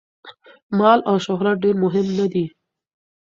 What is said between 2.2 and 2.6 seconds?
دي.